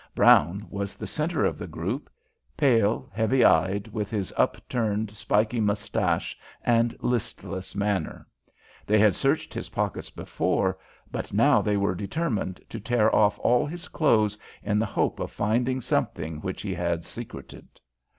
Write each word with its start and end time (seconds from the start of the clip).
Brown 0.15 0.65
was 0.71 0.95
the 0.95 1.05
centre 1.05 1.45
of 1.45 1.59
the 1.59 1.67
group, 1.67 2.09
pale, 2.57 3.07
heavy 3.13 3.43
eyed, 3.45 3.87
with 3.89 4.09
his 4.09 4.33
upturned, 4.35 5.11
spiky 5.11 5.59
moustache 5.61 6.35
and 6.63 6.95
listless 7.01 7.75
manner. 7.75 8.25
They 8.87 8.97
had 8.97 9.13
searched 9.13 9.53
his 9.53 9.69
pockets 9.69 10.09
before, 10.09 10.79
but 11.11 11.33
now 11.33 11.61
they 11.61 11.77
were 11.77 11.93
determined 11.93 12.59
to 12.69 12.79
tear 12.79 13.13
off 13.15 13.37
all 13.43 13.67
his 13.67 13.89
clothes 13.89 14.39
in 14.63 14.79
the 14.79 14.87
hope 14.87 15.19
of 15.19 15.29
finding 15.31 15.81
something 15.81 16.37
which 16.37 16.63
he 16.63 16.73
had 16.73 17.05
secreted. 17.05 17.67